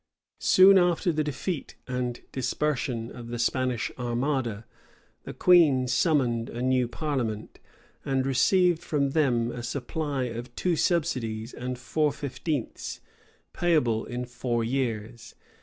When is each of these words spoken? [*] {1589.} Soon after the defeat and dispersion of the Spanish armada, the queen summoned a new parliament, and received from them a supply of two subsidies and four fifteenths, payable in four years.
[*] 0.23 0.37
{1589.} 0.41 0.83
Soon 0.83 0.91
after 0.91 1.11
the 1.15 1.23
defeat 1.23 1.75
and 1.87 2.21
dispersion 2.31 3.11
of 3.11 3.27
the 3.27 3.37
Spanish 3.37 3.91
armada, 3.99 4.65
the 5.25 5.33
queen 5.35 5.87
summoned 5.87 6.49
a 6.49 6.59
new 6.59 6.87
parliament, 6.87 7.59
and 8.03 8.25
received 8.25 8.81
from 8.81 9.11
them 9.11 9.51
a 9.51 9.61
supply 9.61 10.23
of 10.23 10.55
two 10.55 10.75
subsidies 10.75 11.53
and 11.53 11.77
four 11.77 12.11
fifteenths, 12.11 12.99
payable 13.53 14.03
in 14.05 14.25
four 14.25 14.63
years. 14.63 15.35